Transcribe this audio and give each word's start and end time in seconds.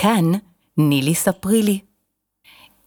כאן 0.00 0.32
נילי 0.78 1.14
ספרי 1.14 1.62
לי. 1.62 1.80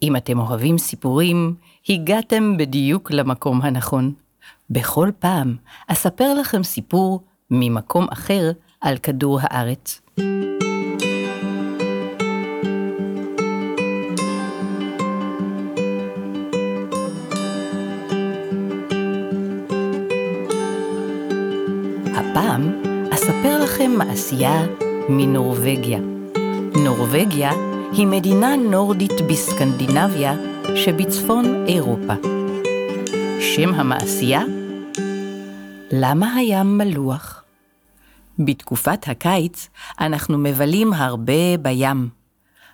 אם 0.01 0.15
אתם 0.15 0.39
אוהבים 0.39 0.77
סיפורים, 0.77 1.55
הגעתם 1.89 2.57
בדיוק 2.57 3.11
למקום 3.11 3.61
הנכון. 3.61 4.13
בכל 4.69 5.09
פעם 5.19 5.55
אספר 5.87 6.33
לכם 6.33 6.63
סיפור 6.63 7.23
ממקום 7.51 8.07
אחר 8.13 8.51
על 8.81 8.97
כדור 8.97 9.39
הארץ. 9.41 10.01
הפעם 22.15 22.81
אספר 23.13 23.63
לכם 23.63 23.91
מעשייה 23.97 24.65
מנורבגיה. 25.09 26.10
נורבגיה 26.97 27.51
היא 27.91 28.07
מדינה 28.07 28.55
נורדית 28.55 29.21
בסקנדינביה 29.29 30.33
שבצפון 30.75 31.65
אירופה. 31.67 32.13
שם 33.39 33.73
המעשייה? 33.73 34.41
למה 35.91 36.35
הים 36.35 36.77
מלוח? 36.77 37.43
בתקופת 38.39 39.07
הקיץ 39.07 39.69
אנחנו 39.99 40.37
מבלים 40.37 40.93
הרבה 40.93 41.57
בים. 41.61 42.09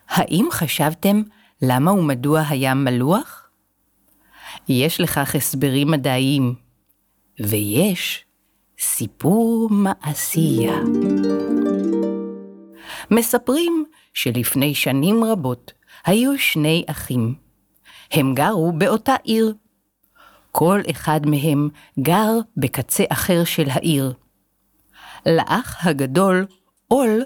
האם 0.09 0.47
חשבתם 0.51 1.21
למה 1.61 1.91
ומדוע 1.91 2.41
הים 2.49 2.83
מלוח? 2.83 3.49
יש 4.69 5.01
לכך 5.01 5.35
הסברים 5.35 5.91
מדעיים, 5.91 6.55
ויש 7.39 8.25
סיפור 8.79 9.69
מעשייה. 9.71 10.79
מספרים 13.11 13.85
שלפני 14.17 14.75
שנים 14.75 15.23
רבות 15.23 15.71
היו 16.05 16.39
שני 16.39 16.85
אחים. 16.87 17.35
הם 18.11 18.33
גרו 18.33 18.71
באותה 18.71 19.15
עיר. 19.23 19.53
כל 20.51 20.81
אחד 20.91 21.21
מהם 21.25 21.69
גר 21.99 22.31
בקצה 22.57 23.03
אחר 23.09 23.43
של 23.43 23.69
העיר. 23.69 24.13
לאח 25.25 25.85
הגדול, 25.85 26.45
עול, 26.87 27.23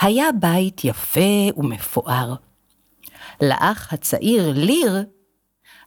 היה 0.00 0.24
בית 0.40 0.84
יפה 0.84 1.50
ומפואר. 1.56 2.34
לאח 3.42 3.92
הצעיר, 3.92 4.52
ליר, 4.54 5.04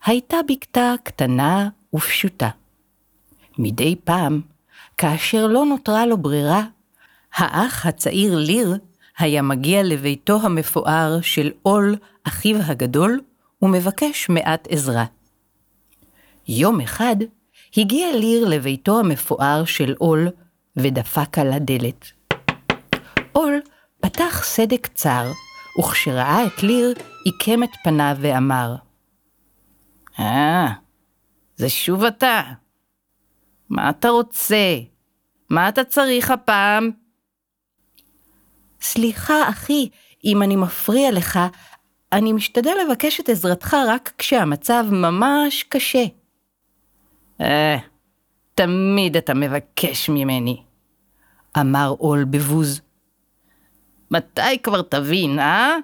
הייתה 0.05 0.37
בקתה 0.47 0.93
קטנה 1.03 1.69
ופשוטה. 1.95 2.49
מדי 3.57 3.95
פעם, 4.03 4.41
כאשר 4.97 5.47
לא 5.47 5.65
נותרה 5.65 6.05
לו 6.05 6.17
ברירה, 6.17 6.63
האח 7.33 7.85
הצעיר 7.85 8.35
ליר 8.37 8.77
היה 9.19 9.41
מגיע 9.41 9.83
לביתו 9.83 10.39
המפואר 10.43 11.21
של 11.21 11.51
עול 11.61 11.95
אחיו 12.23 12.57
הגדול 12.61 13.21
ומבקש 13.61 14.29
מעט 14.29 14.67
עזרה. 14.71 15.05
יום 16.47 16.81
אחד 16.81 17.15
הגיע 17.77 18.07
ליר 18.15 18.45
לביתו 18.45 18.99
המפואר 18.99 19.65
של 19.65 19.95
עול 19.97 20.27
ודפק 20.75 21.37
על 21.37 21.53
הדלת. 21.53 22.05
עול 23.31 23.61
פתח 23.99 24.43
סדק 24.43 24.87
צר, 24.87 25.31
וכשראה 25.79 26.47
את 26.47 26.63
ליר, 26.63 26.93
עיקם 27.25 27.63
את 27.63 27.69
פניו 27.83 28.17
ואמר, 28.19 28.75
אה, 30.19 30.67
זה 31.55 31.69
שוב 31.69 32.03
אתה. 32.03 32.41
מה 33.69 33.89
אתה 33.89 34.09
רוצה? 34.09 34.75
מה 35.49 35.69
אתה 35.69 35.83
צריך 35.83 36.31
הפעם? 36.31 37.08
סליחה, 38.81 39.49
אחי, 39.49 39.89
אם 40.25 40.41
אני 40.43 40.55
מפריע 40.55 41.11
לך, 41.11 41.39
אני 42.13 42.33
משתדל 42.33 42.73
לבקש 42.85 43.19
את 43.19 43.29
עזרתך 43.29 43.77
רק 43.87 44.11
כשהמצב 44.17 44.85
ממש 44.91 45.63
קשה. 45.63 46.05
אה, 47.41 47.77
תמיד 48.55 49.17
אתה 49.17 49.33
מבקש 49.33 50.09
ממני, 50.09 50.63
אמר 51.59 51.95
עול 51.97 52.23
בבוז. 52.23 52.81
מתי 54.11 54.59
כבר 54.63 54.81
תבין, 54.81 55.39
אה? 55.39 55.77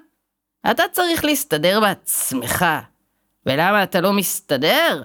אתה 0.72 0.84
צריך 0.92 1.26
להסתדר 1.26 1.80
בעצמך. 1.80 2.66
ולמה 3.46 3.84
אתה 3.84 4.02
לא 4.02 4.14
מסתדר? 4.14 5.04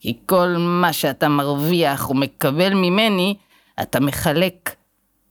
כי 0.00 0.18
כל 0.26 0.54
מה 0.58 0.92
שאתה 0.92 1.28
מרוויח 1.28 2.10
ומקבל 2.10 2.74
ממני, 2.74 3.36
אתה 3.82 4.00
מחלק. 4.00 4.74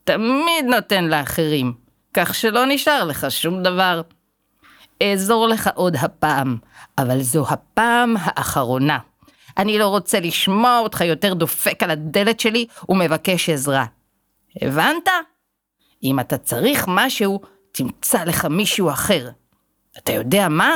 תמיד 0.04 0.66
נותן 0.66 1.04
לאחרים, 1.04 1.74
כך 2.16 2.36
שלא 2.36 2.66
נשאר 2.68 3.04
לך 3.04 3.26
שום 3.30 3.64
דבר. 3.64 4.02
אעזור 5.02 5.48
לך 5.48 5.70
עוד 5.76 5.96
הפעם, 5.96 6.58
אבל 6.98 7.22
זו 7.22 7.46
הפעם 7.50 8.16
האחרונה. 8.20 9.00
אני 9.58 9.78
לא 9.80 9.88
רוצה 9.88 10.20
לשמוע 10.20 10.80
אותך 10.80 11.02
יותר 11.02 11.34
דופק 11.34 11.84
על 11.84 11.92
הדלת 11.92 12.40
שלי 12.40 12.66
ומבקש 12.90 13.50
עזרה. 13.50 13.86
הבנת? 14.62 15.10
אם 16.04 16.20
אתה 16.20 16.38
צריך 16.38 16.86
משהו, 16.88 17.42
תמצא 17.72 18.24
לך 18.24 18.46
מישהו 18.46 18.90
אחר. 18.90 19.30
אתה 19.98 20.12
יודע 20.12 20.48
מה? 20.50 20.76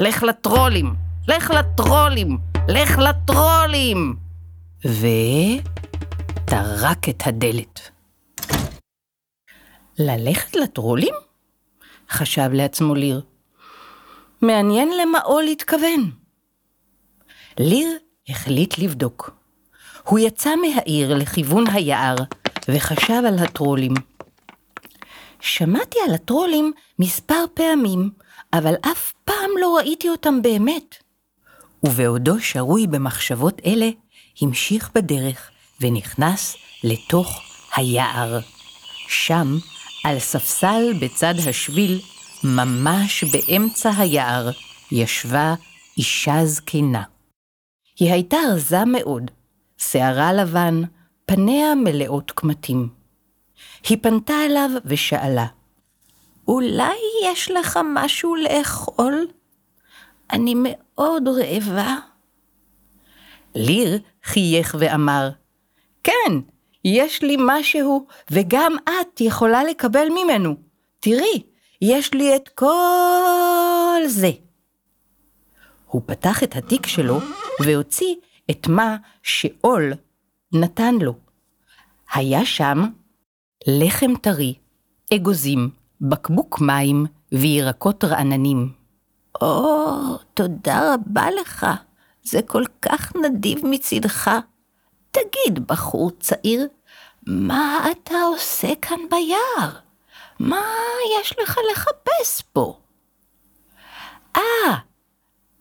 לך 0.00 0.22
לטרולים, 0.22 0.94
לך 1.28 1.50
לטרולים, 1.50 2.38
לך 2.68 2.98
לטרולים! 2.98 4.16
וטרק 6.44 7.08
את 7.08 7.22
הדלת. 7.26 7.95
ללכת 9.98 10.56
לטרולים? 10.56 11.14
חשב 12.10 12.48
לעצמו 12.52 12.94
ליר. 12.94 13.22
מעניין 14.42 14.90
למה 15.00 15.18
עול 15.18 15.44
התכוון. 15.44 16.10
ליר 17.58 17.88
החליט 18.28 18.78
לבדוק. 18.78 19.30
הוא 20.02 20.18
יצא 20.18 20.50
מהעיר 20.56 21.14
לכיוון 21.14 21.64
היער 21.72 22.16
וחשב 22.68 23.22
על 23.26 23.38
הטרולים. 23.38 23.94
שמעתי 25.40 25.98
על 26.08 26.14
הטרולים 26.14 26.72
מספר 26.98 27.44
פעמים, 27.54 28.10
אבל 28.52 28.74
אף 28.92 29.12
פעם 29.24 29.50
לא 29.60 29.76
ראיתי 29.76 30.08
אותם 30.08 30.42
באמת. 30.42 30.96
ובעודו 31.82 32.40
שרוי 32.40 32.86
במחשבות 32.86 33.60
אלה, 33.66 33.88
המשיך 34.42 34.90
בדרך 34.94 35.50
ונכנס 35.80 36.56
לתוך 36.84 37.40
היער. 37.76 38.40
שם, 39.08 39.58
על 40.06 40.18
ספסל 40.18 40.92
בצד 41.00 41.34
השביל, 41.48 42.00
ממש 42.44 43.24
באמצע 43.24 43.90
היער, 43.98 44.50
ישבה 44.92 45.54
אישה 45.98 46.44
זקנה. 46.44 47.02
היא 47.98 48.12
הייתה 48.12 48.36
רזה 48.52 48.84
מאוד, 48.84 49.30
שערה 49.76 50.32
לבן, 50.32 50.82
פניה 51.26 51.74
מלאות 51.74 52.30
קמטים. 52.30 52.88
היא 53.88 53.98
פנתה 54.02 54.34
אליו 54.46 54.70
ושאלה, 54.84 55.46
אולי 56.48 56.96
יש 57.24 57.50
לך 57.50 57.78
משהו 57.94 58.36
לאכול? 58.36 59.26
אני 60.32 60.54
מאוד 60.56 61.28
רעבה. 61.28 61.96
ליר 63.54 63.98
חייך 64.24 64.76
ואמר, 64.78 65.30
כן, 66.02 66.32
יש 66.94 67.22
לי 67.22 67.36
משהו, 67.38 68.06
וגם 68.30 68.76
את 68.84 69.20
יכולה 69.20 69.64
לקבל 69.64 70.06
ממנו. 70.10 70.54
תראי, 71.00 71.42
יש 71.82 72.14
לי 72.14 72.36
את 72.36 72.48
כל 72.48 74.00
זה. 74.06 74.30
הוא 75.86 76.02
פתח 76.06 76.42
את 76.42 76.56
התיק 76.56 76.86
שלו 76.86 77.18
והוציא 77.60 78.14
את 78.50 78.68
מה 78.68 78.96
שעול 79.22 79.92
נתן 80.52 80.94
לו. 80.94 81.14
היה 82.14 82.44
שם 82.44 82.84
לחם 83.66 84.16
טרי, 84.20 84.54
אגוזים, 85.14 85.70
בקבוק 86.00 86.60
מים 86.60 87.06
וירקות 87.32 88.04
רעננים. 88.04 88.72
או, 89.40 90.16
תודה 90.34 90.94
רבה 90.94 91.26
לך, 91.40 91.66
זה 92.22 92.42
כל 92.42 92.64
כך 92.82 93.16
נדיב 93.16 93.60
מצידך. 93.64 94.30
תגיד, 95.16 95.66
בחור 95.66 96.10
צעיר, 96.20 96.68
מה 97.26 97.86
אתה 97.90 98.14
עושה 98.22 98.68
כאן 98.82 99.00
ביער? 99.10 99.70
מה 100.38 100.62
יש 101.20 101.34
לך 101.42 101.58
לחפש 101.72 102.42
פה? 102.52 102.78
אה, 104.36 104.76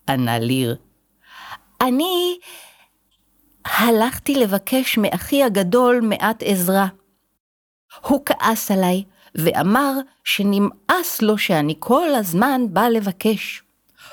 ענה 0.10 0.40
ליר, 0.40 0.76
אני 1.82 2.40
הלכתי 3.66 4.36
לבקש 4.36 4.98
מאחי 4.98 5.44
הגדול 5.44 6.00
מעט 6.04 6.44
עזרה. 6.46 6.88
הוא 8.02 8.22
כעס 8.26 8.72
עליי 8.72 9.04
ואמר 9.36 9.92
שנמאס 10.24 11.22
לו 11.22 11.38
שאני 11.38 11.76
כל 11.80 12.16
הזמן 12.16 12.62
בא 12.70 12.88
לבקש. 12.88 13.64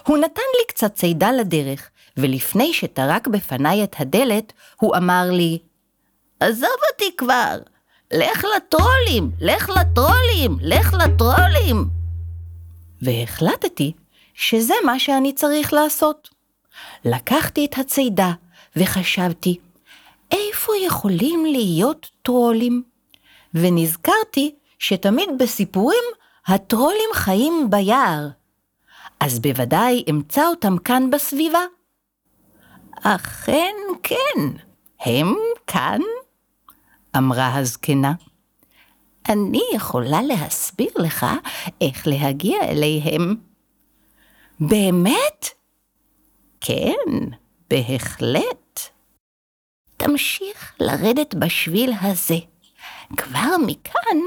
הוא 0.07 0.19
נתן 0.19 0.43
לי 0.59 0.67
קצת 0.69 0.95
צידה 0.95 1.33
לדרך, 1.33 1.91
ולפני 2.17 2.73
שטרק 2.73 3.29
בפניי 3.29 3.85
את 3.85 3.97
הדלת, 3.99 4.53
הוא 4.81 4.97
אמר 4.97 5.31
לי, 5.31 5.59
עזוב 6.41 6.77
אותי 6.93 7.17
כבר, 7.17 7.59
לך 8.13 8.45
לטרולים, 8.57 9.31
לך 9.41 9.69
לטרולים, 9.69 10.57
לך 10.61 10.95
לטרולים. 10.95 11.85
והחלטתי 13.03 13.93
שזה 14.35 14.75
מה 14.85 14.99
שאני 14.99 15.33
צריך 15.33 15.73
לעשות. 15.73 16.29
לקחתי 17.05 17.65
את 17.65 17.79
הצידה 17.79 18.33
וחשבתי, 18.77 19.59
איפה 20.31 20.73
יכולים 20.87 21.47
להיות 21.47 22.11
טרולים? 22.23 22.83
ונזכרתי 23.55 24.55
שתמיד 24.79 25.29
בסיפורים 25.39 26.05
הטרולים 26.47 27.11
חיים 27.15 27.71
ביער. 27.71 28.29
אז 29.21 29.39
בוודאי 29.39 30.05
אמצא 30.11 30.47
אותם 30.47 30.79
כאן 30.79 31.11
בסביבה. 31.11 31.61
אכן 33.03 33.75
כן, 34.03 34.41
הם 35.01 35.35
כאן, 35.67 36.01
אמרה 37.17 37.55
הזקנה. 37.57 38.13
אני 39.29 39.63
יכולה 39.75 40.23
להסביר 40.23 40.91
לך 40.97 41.27
איך 41.81 42.07
להגיע 42.07 42.65
אליהם. 42.65 43.37
באמת? 44.61 45.49
כן, 46.61 47.11
בהחלט. 47.71 48.81
תמשיך 49.97 50.75
לרדת 50.81 51.35
בשביל 51.35 51.93
הזה. 52.01 52.39
כבר 53.17 53.57
מכאן 53.67 54.19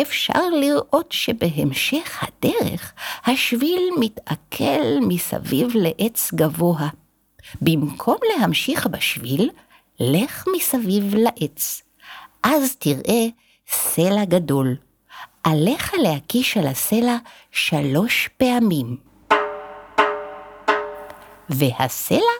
אפשר 0.00 0.48
לראות 0.60 1.12
שבהמשך 1.12 2.22
הדרך 2.22 2.92
השביל 3.26 3.90
מתעכל 3.98 4.98
מסביב 5.08 5.68
לעץ 5.74 6.30
גבוה. 6.34 6.88
במקום 7.60 8.16
להמשיך 8.28 8.86
בשביל, 8.86 9.50
לך 10.00 10.44
מסביב 10.56 11.14
לעץ. 11.14 11.82
אז 12.42 12.76
תראה 12.76 13.26
סלע 13.68 14.24
גדול. 14.24 14.76
עליך 15.44 15.94
להקיש 15.94 16.56
על 16.56 16.66
הסלע 16.66 17.16
שלוש 17.50 18.28
פעמים. 18.36 18.96
והסלע 21.48 22.34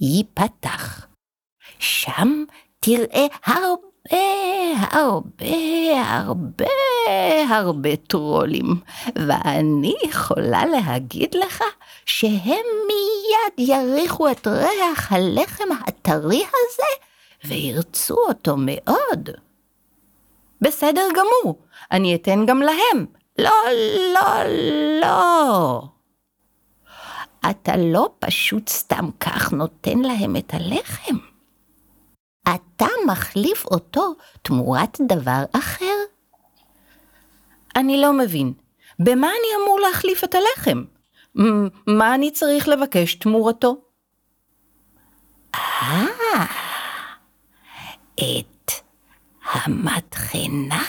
ייפתח. 0.00 1.06
שם 1.78 2.44
תראה 2.80 3.26
הרבה, 3.46 4.18
הרבה, 4.90 6.02
הרבה, 6.06 6.64
הרבה 7.48 7.96
טרולים, 7.96 8.66
ואני 9.16 9.94
יכולה 10.04 10.66
להגיד 10.66 11.34
לך 11.34 11.62
שהם 12.06 12.66
מיד 12.86 13.68
יריחו 13.68 14.30
את 14.30 14.46
ריח 14.46 15.12
הלחם 15.12 15.68
הטרי 15.86 16.44
הזה 16.44 17.08
וירצו 17.44 18.16
אותו 18.28 18.54
מאוד. 18.58 19.30
בסדר 20.60 21.08
גמור, 21.14 21.58
אני 21.92 22.14
אתן 22.14 22.46
גם 22.46 22.62
להם. 22.62 23.06
לא, 23.38 23.50
לא, 24.14 24.44
לא. 25.00 25.82
אתה 27.50 27.76
לא 27.76 28.10
פשוט 28.18 28.68
סתם 28.68 29.08
כך 29.20 29.52
נותן 29.52 29.98
להם 29.98 30.36
את 30.36 30.54
הלחם. 30.54 31.31
אתה 32.42 32.86
מחליף 33.06 33.66
אותו 33.66 34.14
תמורת 34.42 34.98
דבר 35.08 35.44
אחר. 35.52 35.94
אני 37.76 38.00
לא 38.00 38.12
מבין, 38.12 38.52
במה 38.98 39.26
אני 39.26 39.62
אמור 39.64 39.80
להחליף 39.80 40.24
את 40.24 40.34
הלחם? 40.34 40.84
מה 41.86 42.14
אני 42.14 42.30
צריך 42.30 42.68
לבקש 42.68 43.14
תמורתו? 43.14 43.76
אה, 45.54 46.06
את 48.16 48.70
המטחנה. 49.52 50.82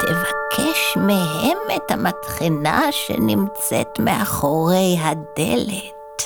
תבקש 0.00 0.96
מהם 0.96 1.58
את 1.76 1.90
המטחנה 1.90 2.92
שנמצאת 2.92 3.98
מאחורי 3.98 4.96
הדלת. 5.00 6.22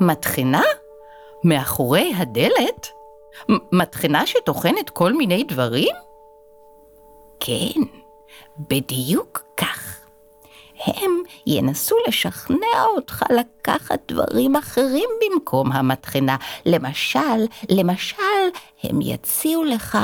מטחנה? 0.00 0.62
מאחורי 1.44 2.12
הדלת? 2.16 2.88
מטחנה 3.72 4.26
שטוחנת 4.26 4.90
כל 4.90 5.12
מיני 5.12 5.44
דברים? 5.44 5.94
כן, 7.40 7.80
בדיוק 8.58 9.42
כך. 9.56 9.98
הם 10.86 11.10
ינסו 11.46 11.96
לשכנע 12.08 12.84
אותך 12.96 13.24
לקחת 13.30 14.12
דברים 14.12 14.56
אחרים 14.56 15.08
במקום 15.20 15.72
המטחנה. 15.72 16.36
למשל, 16.66 17.46
למשל, 17.68 18.42
הם 18.82 19.00
יציעו 19.00 19.64
לך, 19.64 19.98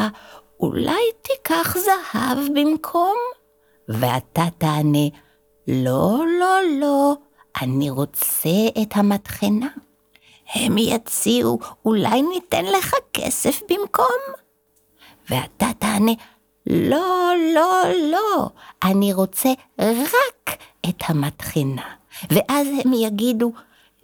אולי 0.60 1.02
תיקח 1.22 1.76
זהב 1.76 2.38
במקום? 2.54 3.16
ואתה 3.88 4.44
תענה, 4.58 5.08
לא, 5.68 6.24
לא, 6.40 6.58
לא, 6.80 7.14
אני 7.62 7.90
רוצה 7.90 8.50
את 8.82 8.88
המטחנה. 8.94 9.68
הם 10.54 10.78
יציעו, 10.78 11.58
אולי 11.84 12.22
ניתן 12.22 12.64
לך 12.64 12.94
כסף 13.12 13.60
במקום? 13.70 14.18
ואתה 15.30 15.66
תענה, 15.78 16.12
לא, 16.66 17.32
לא, 17.54 17.82
לא, 18.10 18.48
אני 18.82 19.12
רוצה 19.12 19.48
רק 19.86 20.62
את 20.88 21.02
המטחנה. 21.06 21.82
ואז 22.30 22.66
הם 22.84 22.92
יגידו, 22.92 23.52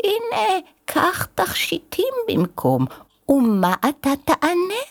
הנה, 0.05 0.61
קח 0.85 1.25
תכשיטים 1.35 2.15
במקום, 2.29 2.87
ומה 3.29 3.75
אתה 3.89 4.11
תענה? 4.25 4.83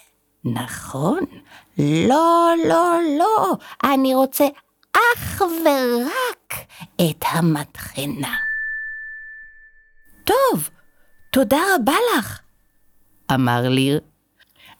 נכון, 0.43 1.19
לא, 1.77 2.51
לא, 2.65 2.99
לא, 3.19 3.53
אני 3.83 4.15
רוצה 4.15 4.45
אך 4.93 5.41
ורק 5.41 6.53
את 6.95 7.23
המטחנה. 7.31 8.52
תודה 11.33 11.59
רבה 11.75 11.93
לך, 12.17 12.39
אמר 13.33 13.69
ליר, 13.69 13.99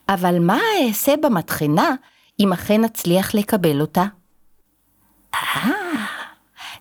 אבל 0.10 0.40
מה 0.40 0.60
אעשה 0.88 1.14
במטחנה 1.24 1.92
אם 2.40 2.54
אכן 2.54 2.84
אצליח 2.84 3.36
לקבל 3.36 3.82
אותה? 3.82 4.04
אה, 5.36 5.70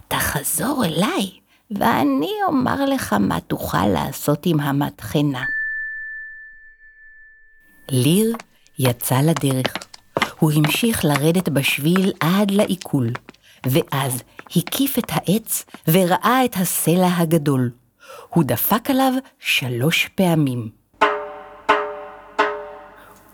תחזור 0.09 0.85
אליי, 0.85 1.31
ואני 1.71 2.31
אומר 2.47 2.85
לך 2.85 3.13
מה 3.13 3.41
תוכל 3.41 3.87
לעשות 3.87 4.47
עם 4.47 4.61
המטחנה. 4.61 5.45
ליר 7.91 8.37
יצא 8.79 9.21
לדרך. 9.21 9.73
הוא 10.39 10.53
המשיך 10.53 11.05
לרדת 11.05 11.49
בשביל 11.49 12.13
עד 12.21 12.51
לעיכול, 12.51 13.11
ואז 13.67 14.23
הקיף 14.57 14.99
את 14.99 15.07
העץ 15.09 15.65
וראה 15.89 16.45
את 16.45 16.57
הסלע 16.57 17.17
הגדול. 17.17 17.82
הוא 18.29 18.45
דפק 18.45 18.91
עליו 18.91 19.13
שלוש 19.41 20.09
פעמים. 20.15 20.69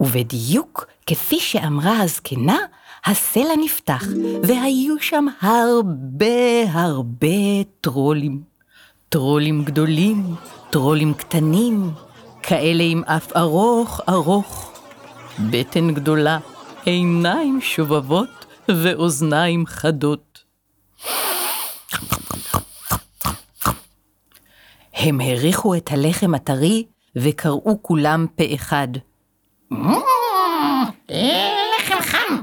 ובדיוק 0.00 0.86
כפי 1.06 1.40
שאמרה 1.40 2.00
הזקנה, 2.00 2.58
הסלע 3.04 3.56
נפתח, 3.64 4.04
והיו 4.42 4.94
שם 5.00 5.26
הרבה 5.40 6.62
הרבה 6.72 7.62
טרולים. 7.80 8.42
טרולים 9.08 9.64
גדולים, 9.64 10.34
טרולים 10.70 11.14
קטנים, 11.14 11.90
כאלה 12.42 12.82
עם 12.82 13.04
אף 13.04 13.36
ארוך 13.36 14.00
ארוך, 14.08 14.72
בטן 15.50 15.94
גדולה, 15.94 16.38
עיניים 16.84 17.60
שובבות 17.60 18.46
ואוזניים 18.68 19.66
חדות. 19.66 20.27
הם 24.98 25.20
הריחו 25.20 25.74
את 25.74 25.90
הלחם 25.92 26.34
הטרי 26.34 26.84
וקראו 27.16 27.82
כולם 27.82 28.26
פה 28.36 28.44
אחד. 28.54 28.88
לחם 31.78 32.00
חם! 32.00 32.36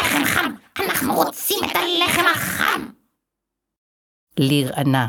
לחם 0.00 0.24
חם! 0.24 0.50
אנחנו 0.78 1.14
רוצים 1.14 1.58
את 1.64 1.76
הלחם 1.76 2.24
החם! 2.34 2.86
ליר 4.38 4.72
ענה, 4.76 5.06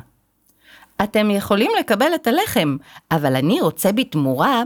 אתם 1.03 1.31
יכולים 1.31 1.71
לקבל 1.79 2.15
את 2.15 2.27
הלחם, 2.27 2.77
אבל 3.11 3.35
אני 3.35 3.61
רוצה 3.61 3.91
בתמורה 3.91 4.63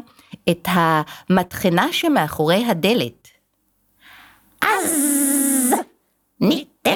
את 0.49 0.67
המטחנה 0.71 1.87
שמאחורי 1.91 2.65
הדלת. 2.65 3.27
אז 4.61 5.05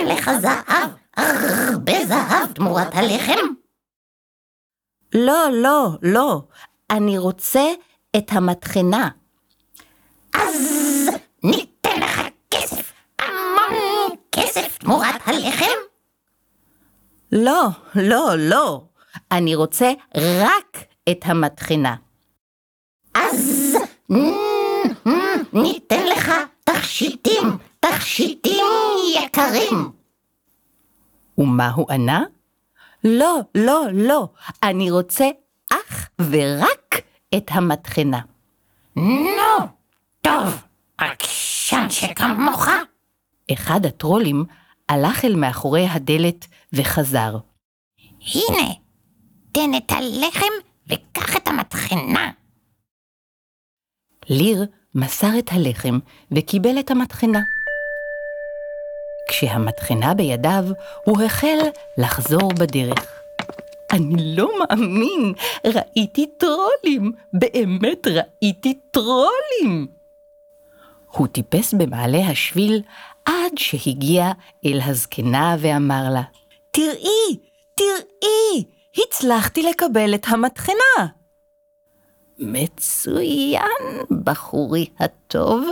לך 0.06 0.32
זהב, 0.41 0.89
הרבה 1.18 2.06
זהב 2.06 2.51
תמורת 2.53 2.96
הלחם? 2.96 3.59
לא, 5.13 5.50
לא, 5.54 5.89
לא, 6.01 6.42
אני 6.92 7.18
רוצה 7.18 7.63
את 8.18 8.32
המטחנה. 8.32 9.10
אז 10.34 11.10
ניתן 11.44 12.00
לך 12.00 12.22
כסף, 12.51 12.94
המון 13.20 14.18
כסף 14.32 14.78
תמורת 14.78 15.16
הלחם? 15.25 15.66
לא, 17.32 17.68
לא, 17.96 18.34
לא, 18.38 18.82
אני 19.32 19.56
רוצה 19.56 19.92
רק 20.16 20.78
את 21.12 21.20
המטחנה. 21.24 21.96
אז 23.13 23.75
ניתן 25.54 26.06
לך 26.06 26.32
תכשיטים, 26.63 27.58
תכשיטים 27.80 28.66
יקרים. 29.16 29.92
ומה 31.38 31.70
הוא 31.70 31.92
ענה? 31.92 32.24
לא, 33.03 33.39
לא, 33.56 33.86
לא, 33.94 34.27
אני 34.63 34.91
רוצה 34.91 35.25
אך 35.72 36.10
ורק 36.22 36.96
את 37.38 37.51
המטחנה. 37.51 38.20
נו, 38.96 39.68
טוב, 40.22 40.63
עקשן 40.98 41.89
שכמוך. 41.89 42.68
אחד 43.53 43.86
הטרולים 43.86 44.46
הלך 44.89 45.25
אל 45.25 45.36
מאחורי 45.36 45.88
הדלת 45.88 46.48
וחזר. 46.74 47.38
הנה, 48.22 48.74
תן 49.51 49.70
את 49.77 49.91
הלחם 49.91 50.53
וקח 50.88 51.38
את 51.38 51.48
המטחנה. 51.48 52.32
ליר 54.29 54.65
מסר 54.96 55.39
את 55.39 55.50
הלחם 55.51 56.00
וקיבל 56.32 56.79
את 56.79 56.91
המטחנה. 56.91 57.39
כשהמטחנה 59.29 60.13
בידיו, 60.13 60.65
הוא 61.05 61.21
החל 61.21 61.57
לחזור 61.98 62.53
בדרך. 62.53 63.21
אני 63.91 64.36
לא 64.36 64.50
מאמין, 64.59 65.33
ראיתי 65.65 66.25
טרולים, 66.38 67.12
באמת 67.33 68.07
ראיתי 68.07 68.79
טרולים. 68.91 69.88
הוא 71.12 71.27
טיפס 71.27 71.74
במעלה 71.74 72.27
השביל 72.27 72.81
עד 73.25 73.57
שהגיע 73.57 74.31
אל 74.65 74.79
הזקנה 74.86 75.55
ואמר 75.59 76.03
לה, 76.13 76.21
תראי, 76.71 77.38
תראי, 77.75 78.63
הצלחתי 78.98 79.63
לקבל 79.63 80.15
את 80.15 80.25
המטחנה. 80.27 81.07
מצוין, 82.39 83.62
בחורי 84.24 84.86
הטוב. 85.00 85.69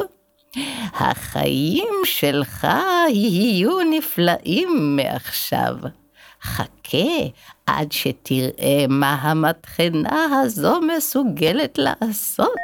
החיים 0.93 1.93
שלך 2.05 2.67
יהיו 3.09 3.79
נפלאים 3.91 4.95
מעכשיו. 4.95 5.75
חכה 6.41 6.97
עד 7.65 7.91
שתראה 7.91 8.85
מה 8.89 9.13
המטחנה 9.13 10.41
הזו 10.43 10.81
מסוגלת 10.81 11.77
לעשות. 11.77 12.57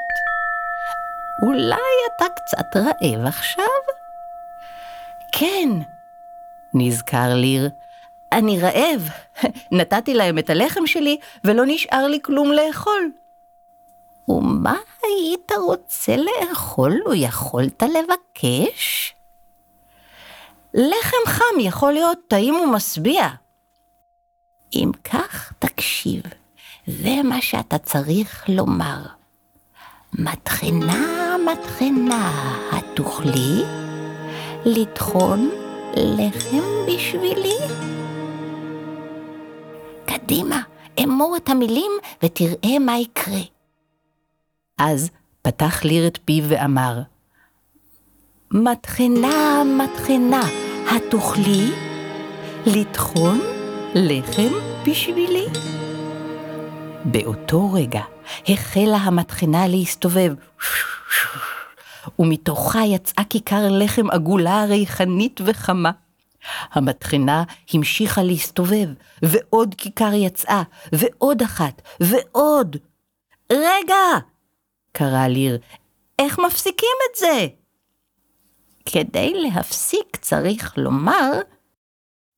אולי 1.46 1.75
אתה 2.16 2.25
קצת 2.36 2.75
רעב 2.75 3.25
עכשיו? 3.25 3.66
כן, 5.32 5.70
נזכר 6.74 7.34
ליר. 7.34 7.70
אני 8.32 8.60
רעב. 8.60 9.10
נתתי 9.72 10.13
להם 10.13 10.38
את 10.38 10.50
הלחם 10.50 10.88
שלי 10.88 11.18
ולא 11.44 11.63
נשאר 11.68 12.08
לי 12.08 12.20
כלום 12.22 12.52
לאכול. 12.52 13.12
ומה 14.30 14.77
היית 15.03 15.51
רוצה 15.68 16.15
לאכול 16.15 17.01
לו 17.06 17.13
יכולת 17.13 17.84
לבקש? 17.84 19.15
לחם 20.74 21.25
חם 21.25 21.60
יכול 21.60 21.94
להיות 21.94 22.18
טעים 22.27 22.56
ומשביע. 22.56 23.27
אם 24.75 24.92
כך, 25.03 25.53
תקשיב, 25.60 26.22
זה 26.88 27.15
מה 27.24 27.42
שאתה 27.42 27.77
צריך 27.77 28.46
לומר. 28.50 29.01
מטחנה, 30.13 31.36
מטחנה, 31.46 32.32
התוכלי 32.72 33.63
לטחון 34.65 35.50
לחם 35.96 36.63
בשבילי? 36.88 37.58
קדימה, 40.06 40.62
אמור 41.03 41.38
את 41.38 41.50
המילים 41.50 41.92
ותראה 42.24 42.80
מה 42.80 42.98
יקרה. 42.98 43.52
אז 44.77 45.10
פתח 45.42 45.84
ליר 45.84 46.08
את 46.08 46.20
פיו 46.25 46.44
ואמר, 46.48 47.01
מטחנה, 48.51 49.63
מטחנה, 49.63 50.42
התוכלי 50.92 51.72
לטחון 52.65 53.39
לחם 53.96 54.53
בשבילי? 54.88 55.46
באותו 57.06 57.74
רגע 57.74 58.01
החלה 58.48 58.98
המטחנה 58.98 59.68
להסתובב, 59.68 60.34
ומתוכה 62.20 62.86
יצאה 62.86 63.24
כיכר 63.30 63.68
לחם 63.70 64.12
עגולה, 64.12 64.65
ריחנית 64.65 65.42
וחמה. 65.46 65.92
המטחנה 66.72 67.44
המשיכה 67.74 68.24
להסתובב, 68.24 68.88
ועוד 69.22 69.75
כיכר 69.77 70.13
יצאה, 70.13 70.63
ועוד 70.94 71.42
אחת, 71.42 71.82
ועוד. 72.00 72.77
רגע! 73.51 74.33
קרא 74.93 75.27
ליר, 75.27 75.57
איך 76.19 76.39
מפסיקים 76.39 76.97
את 77.12 77.17
זה? 77.17 77.47
כדי 78.85 79.33
להפסיק 79.33 80.15
צריך 80.15 80.77
לומר, 80.77 81.31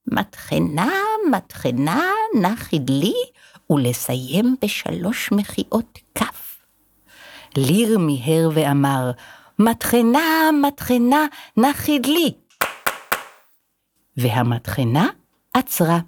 מטחנה, 0.08 0.92
מטחנה, 1.32 2.10
נח 2.42 2.74
לי, 2.90 3.14
ולסיים 3.70 4.56
בשלוש 4.62 5.32
מחיאות 5.32 6.00
כף. 6.16 6.66
ליר 7.58 8.00
מיהר 8.00 8.50
ואמר, 8.54 9.12
מטחנה, 9.60 10.50
מטחנה, 10.68 11.26
נח 11.58 11.90
לי. 11.90 12.34
והמטחנה 14.18 15.10
עצרה. 15.54 16.00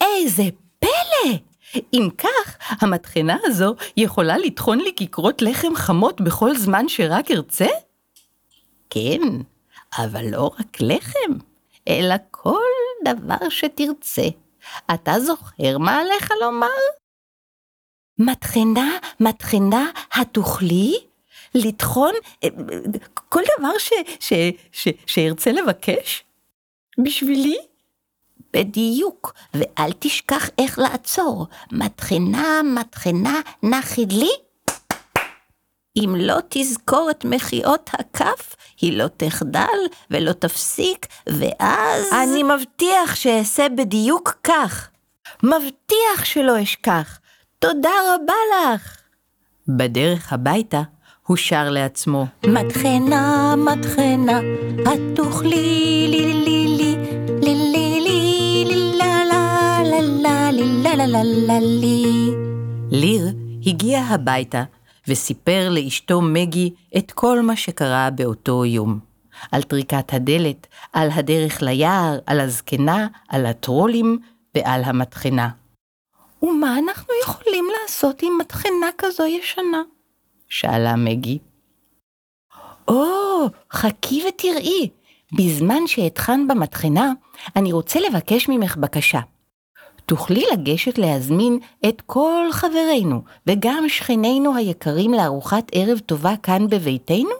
איזה 0.00 0.42
פלא! 0.78 1.49
אם 1.92 2.08
כך, 2.18 2.58
המטחנה 2.82 3.36
הזו 3.44 3.74
יכולה 3.96 4.38
לטחון 4.38 4.78
לי 4.78 4.92
כיכרות 4.96 5.42
לחם 5.42 5.74
חמות 5.74 6.20
בכל 6.20 6.56
זמן 6.56 6.88
שרק 6.88 7.30
ארצה? 7.30 7.66
כן, 8.90 9.20
אבל 9.98 10.24
לא 10.30 10.50
רק 10.60 10.80
לחם, 10.80 11.32
אלא 11.88 12.14
כל 12.30 12.60
דבר 13.04 13.48
שתרצה. 13.48 14.28
אתה 14.94 15.20
זוכר 15.20 15.78
מה 15.78 16.00
עליך 16.00 16.30
לומר? 16.40 16.68
מטחנה, 18.18 18.98
מטחנה, 19.20 19.90
התוכלי 20.12 20.94
לטחון 21.54 22.12
אה, 22.44 22.48
כל 23.28 23.42
דבר 23.58 23.78
ש, 23.78 23.92
ש, 24.20 24.32
ש, 24.72 24.88
שארצה 25.06 25.52
לבקש? 25.52 26.24
בשבילי? 27.04 27.69
בדיוק, 28.52 29.34
ואל 29.54 29.92
תשכח 29.98 30.50
איך 30.58 30.78
לעצור. 30.78 31.46
מטחנה, 31.72 32.60
מטחנה, 32.64 33.40
נחי 33.62 34.06
לי. 34.06 34.30
אם 35.96 36.14
לא 36.18 36.36
תזכור 36.48 37.10
את 37.10 37.24
מחיאות 37.24 37.90
הכף, 37.92 38.56
היא 38.80 38.98
לא 38.98 39.06
תחדל 39.16 39.78
ולא 40.10 40.32
תפסיק, 40.32 41.06
ואז... 41.26 42.12
אני 42.12 42.42
מבטיח 42.42 43.14
שאעשה 43.14 43.68
בדיוק 43.68 44.34
כך. 44.44 44.88
מבטיח 45.42 46.24
שלא 46.24 46.62
אשכח. 46.62 47.18
תודה 47.58 47.90
רבה 48.14 48.34
לך. 48.74 48.96
בדרך 49.68 50.32
הביתה 50.32 50.82
הוא 51.26 51.36
שר 51.36 51.70
לעצמו. 51.70 52.26
מטחנה, 52.46 53.54
מטחנה, 53.56 54.40
את 54.82 55.16
תאכלי 55.16 56.06
לי 56.08 56.32
לי 56.32 56.32
לי 56.34 56.66
לי 56.68 56.96
לי 56.96 57.09
לי 60.60 60.82
לה 60.82 60.94
לה 60.94 61.06
לה 61.06 61.22
לה 61.22 61.60
לי. 61.60 62.30
ליר 62.90 63.22
הגיע 63.66 64.00
הביתה 64.00 64.64
וסיפר 65.08 65.68
לאשתו 65.70 66.20
מגי 66.20 66.74
את 66.96 67.12
כל 67.12 67.40
מה 67.40 67.56
שקרה 67.56 68.10
באותו 68.10 68.64
יום. 68.64 68.98
על 69.52 69.62
טריקת 69.62 70.14
הדלת, 70.14 70.66
על 70.92 71.08
הדרך 71.10 71.62
ליער, 71.62 72.18
על 72.26 72.40
הזקנה, 72.40 73.06
על 73.28 73.46
הטרולים 73.46 74.18
ועל 74.54 74.84
המטחנה. 74.84 75.48
ומה 76.42 76.78
אנחנו 76.78 77.14
יכולים 77.24 77.64
לעשות 77.82 78.22
עם 78.22 78.32
מטחנה 78.40 78.86
כזו 78.98 79.26
ישנה? 79.26 79.82
שאלה 80.48 80.96
מגי. 80.96 81.38
או, 82.88 83.46
חכי 83.72 84.22
ותראי, 84.28 84.88
בזמן 85.32 85.86
שאטחן 85.86 86.48
במטחנה, 86.48 87.12
אני 87.56 87.72
רוצה 87.72 88.00
לבקש 88.00 88.48
ממך 88.48 88.76
בקשה. 88.76 89.20
תוכלי 90.06 90.44
לגשת 90.52 90.98
להזמין 90.98 91.58
את 91.88 92.02
כל 92.06 92.48
חברינו 92.52 93.22
וגם 93.46 93.84
שכנינו 93.88 94.56
היקרים 94.56 95.14
לארוחת 95.14 95.70
ערב 95.72 95.98
טובה 95.98 96.34
כאן 96.42 96.66
בביתנו? 96.68 97.30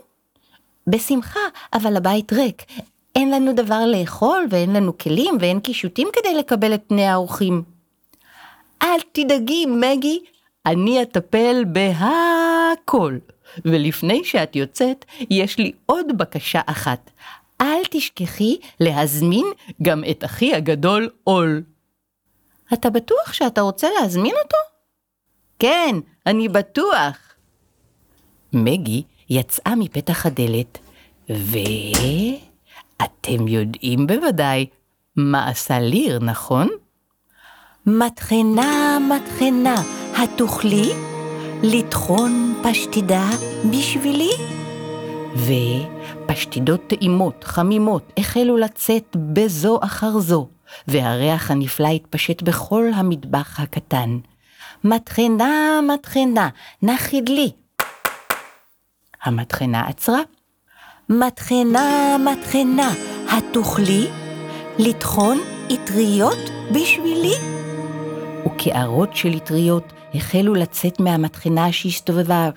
בשמחה, 0.86 1.40
אבל 1.74 1.96
הבית 1.96 2.32
ריק. 2.32 2.62
אין 3.16 3.30
לנו 3.30 3.52
דבר 3.52 3.86
לאכול 3.86 4.46
ואין 4.50 4.72
לנו 4.72 4.98
כלים 4.98 5.36
ואין 5.40 5.60
קישוטים 5.60 6.08
כדי 6.12 6.34
לקבל 6.34 6.74
את 6.74 6.82
פני 6.86 7.06
האורחים. 7.06 7.62
אל 8.82 8.98
תדאגי, 9.12 9.66
מגי, 9.66 10.20
אני 10.66 11.02
אטפל 11.02 11.64
בהכל. 11.64 13.18
ולפני 13.64 14.24
שאת 14.24 14.56
יוצאת, 14.56 15.04
יש 15.30 15.58
לי 15.58 15.72
עוד 15.86 16.18
בקשה 16.18 16.60
אחת. 16.66 17.10
אל 17.60 17.82
תשכחי 17.90 18.56
להזמין 18.80 19.46
גם 19.82 20.04
את 20.10 20.24
אחי 20.24 20.54
הגדול 20.54 21.08
עול. 21.24 21.62
אתה 22.72 22.90
בטוח 22.90 23.32
שאתה 23.32 23.60
רוצה 23.60 23.88
להזמין 24.00 24.34
אותו? 24.44 24.56
כן, 25.58 25.96
אני 26.26 26.48
בטוח. 26.48 27.16
מגי 28.52 29.02
יצאה 29.30 29.74
מפתח 29.76 30.26
הדלת, 30.26 30.78
ואתם 31.28 32.38
יודעים 33.48 34.06
בוודאי 34.06 34.66
מה 35.16 35.48
עשה 35.48 35.80
ליר, 35.80 36.18
נכון? 36.18 36.68
מטחנה, 37.86 38.98
מטחנה, 39.00 39.74
התוכלי 40.16 40.90
לטחון 41.62 42.54
פשטידה 42.62 43.28
בשבילי? 43.70 44.30
ופשטידות 45.36 46.80
טעימות, 46.86 47.44
חמימות, 47.44 48.12
החלו 48.18 48.56
לצאת 48.56 49.16
בזו 49.32 49.78
אחר 49.82 50.18
זו, 50.18 50.48
והריח 50.88 51.50
הנפלא 51.50 51.88
התפשט 51.88 52.42
בכל 52.42 52.84
המטבח 52.94 53.60
הקטן. 53.60 54.18
מטחנה, 54.84 55.80
מטחנה, 55.94 56.48
נחי 56.82 57.20
דלי. 57.20 57.50
המטחנה 59.22 59.88
עצרה. 59.88 60.20
מטחנה, 61.08 62.16
מטחנה, 62.18 62.90
התוכלי 63.30 64.06
לטחון 64.78 65.38
אטריות 65.74 66.38
בשבילי? 66.72 67.34
וקערות 68.46 69.16
של 69.16 69.36
אטריות 69.36 69.92
החלו 70.14 70.54
לצאת 70.54 71.00
מהמטחנה 71.00 71.72
שהסתובבה 71.72 72.50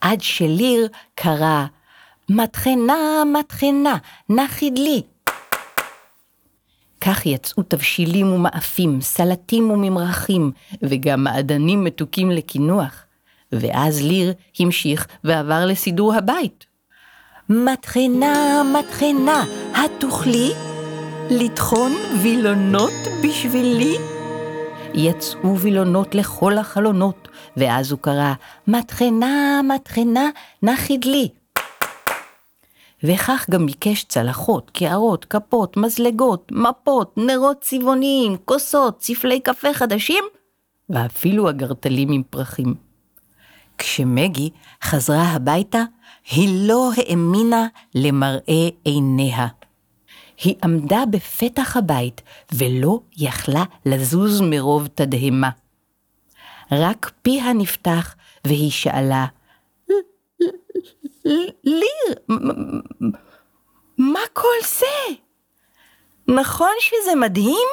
עד 0.00 0.20
שליר 0.20 0.88
קרא, 1.14 1.64
מטחנה, 2.28 3.22
מטחנה, 3.38 3.96
נחי 4.28 4.70
דלי. 4.70 5.02
כך 7.08 7.26
יצאו 7.26 7.62
תבשילים 7.62 8.32
ומאפים, 8.32 9.00
סלטים 9.00 9.70
וממרחים, 9.70 10.50
וגם 10.82 11.24
מעדנים 11.24 11.84
מתוקים 11.84 12.30
לקינוח. 12.30 13.04
ואז 13.52 14.02
ליר 14.02 14.32
המשיך 14.58 15.06
ועבר 15.24 15.66
לסידור 15.66 16.14
הבית. 16.14 16.66
מטחנה, 17.48 18.62
מטחנה, 18.78 19.44
התוכלי 19.74 20.50
לטחון 21.30 21.92
וילונות 22.22 22.92
בשבילי? 23.24 23.96
יצאו 24.94 25.58
וילונות 25.58 26.14
לכל 26.14 26.58
החלונות, 26.58 27.28
ואז 27.56 27.92
הוא 27.92 27.98
קרא, 28.00 28.32
מטחנה, 28.66 29.60
מטחנה, 29.74 30.28
נחי 30.62 30.98
דלי. 30.98 31.28
וכך 33.02 33.46
גם 33.50 33.66
ביקש 33.66 34.04
צלחות, 34.04 34.70
קערות, 34.70 35.24
כפות, 35.24 35.76
מזלגות, 35.76 36.52
מפות, 36.52 37.14
נרות 37.16 37.60
צבעוניים, 37.60 38.36
כוסות, 38.44 39.02
ספלי 39.02 39.40
קפה 39.40 39.74
חדשים, 39.74 40.24
ואפילו 40.90 41.50
אגרטלים 41.50 42.12
עם 42.12 42.22
פרחים. 42.30 42.74
כשמגי 43.78 44.50
חזרה 44.82 45.22
הביתה, 45.22 45.82
היא 46.30 46.68
לא 46.68 46.90
האמינה 46.96 47.66
למראה 47.94 48.68
עיניה. 48.84 49.46
היא 50.44 50.54
עמדה 50.64 51.02
בפתח 51.10 51.76
הבית 51.76 52.22
ולא 52.52 53.00
יכלה 53.16 53.64
לזוז 53.86 54.40
מרוב 54.40 54.88
תדהמה. 54.94 55.50
רק 56.72 57.12
פיה 57.22 57.52
נפתח 57.52 58.14
והיא 58.44 58.70
שאלה, 58.70 59.26
ליר, 61.64 62.14
מה 63.98 64.20
כל 64.32 64.56
זה? 64.78 65.14
נכון 66.28 66.72
שזה 66.80 67.14
מדהים? 67.14 67.68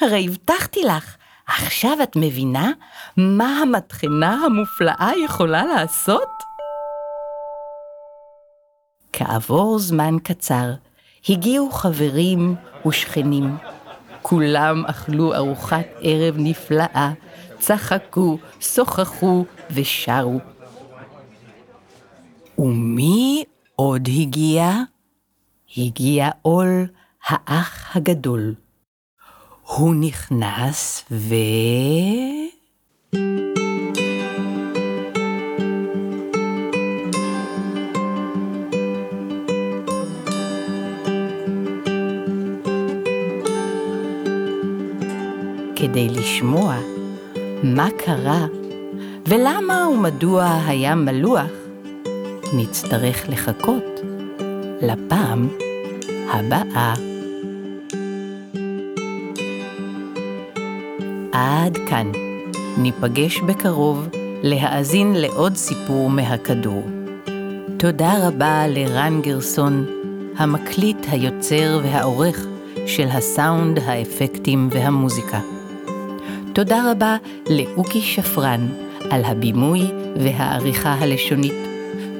הרי 0.00 0.26
הבטחתי 0.28 0.82
לך, 0.82 1.16
עכשיו 1.46 2.02
את 2.02 2.16
מבינה 2.16 2.70
מה 3.16 3.58
המטחנה 3.58 4.44
המופלאה 4.44 5.10
יכולה 5.24 5.64
לעשות? 5.64 6.28
כעבור 9.12 9.78
זמן 9.78 10.14
קצר, 10.22 10.70
הגיעו 11.28 11.70
חברים 11.70 12.54
ושכנים. 12.86 13.56
כולם 14.22 14.84
אכלו 14.86 15.34
ארוחת 15.34 15.86
ערב 16.00 16.34
נפלאה, 16.38 17.10
צחקו, 17.58 18.38
שוחחו 18.60 19.44
ושרו. 19.70 20.38
ומי 22.60 23.44
עוד 23.76 24.08
הגיע? 24.20 24.72
הגיע 25.76 26.30
עול 26.42 26.86
האח 27.26 27.96
הגדול. 27.96 28.54
הוא 29.66 29.94
נכנס 29.94 31.04
ו... 31.10 31.34
כדי 45.76 46.08
לשמוע 46.08 46.76
מה 47.62 47.88
קרה 47.98 48.46
ולמה 49.26 49.88
ומדוע 49.88 50.60
היה 50.66 50.94
מלוח, 50.94 51.59
נצטרך 52.54 53.28
לחכות 53.28 54.00
לפעם 54.82 55.48
הבאה. 56.32 56.94
עד 61.32 61.78
כאן. 61.86 62.12
ניפגש 62.78 63.40
בקרוב 63.40 64.08
להאזין 64.42 65.14
לעוד 65.14 65.56
סיפור 65.56 66.10
מהכדור. 66.10 66.82
תודה 67.76 68.28
רבה 68.28 68.66
לרן 68.68 69.20
גרסון, 69.22 69.86
המקליט, 70.36 71.06
היוצר 71.10 71.80
והעורך 71.82 72.46
של 72.86 73.08
הסאונד, 73.08 73.78
האפקטים 73.78 74.68
והמוזיקה. 74.72 75.40
תודה 76.52 76.90
רבה 76.90 77.16
לאוקי 77.50 78.00
שפרן 78.00 78.68
על 79.10 79.24
הבימוי 79.24 79.82
והעריכה 80.16 80.94
הלשונית. 80.94 81.69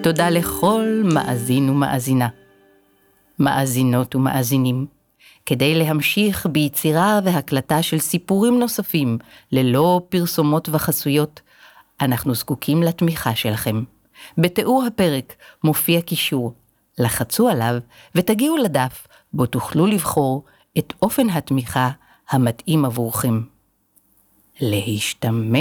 תודה 0.02 0.30
לכל 0.30 1.02
מאזין 1.04 1.70
ומאזינה. 1.70 2.28
מאזינות 3.38 4.14
ומאזינים. 4.14 4.86
כדי 5.46 5.74
להמשיך 5.74 6.46
ביצירה 6.46 7.20
והקלטה 7.24 7.82
של 7.82 7.98
סיפורים 7.98 8.58
נוספים 8.58 9.18
ללא 9.52 10.00
פרסומות 10.08 10.68
וחסויות, 10.72 11.40
אנחנו 12.00 12.34
זקוקים 12.34 12.82
לתמיכה 12.82 13.34
שלכם. 13.34 13.82
בתיאור 14.38 14.84
הפרק 14.86 15.34
מופיע 15.64 16.00
קישור, 16.00 16.52
לחצו 16.98 17.48
עליו 17.48 17.74
ותגיעו 18.14 18.56
לדף 18.56 19.06
בו 19.32 19.46
תוכלו 19.46 19.86
לבחור 19.86 20.44
את 20.78 20.92
אופן 21.02 21.30
התמיכה 21.30 21.90
המתאים 22.30 22.84
עבורכם. 22.84 23.40
להשתמע. 24.60 25.60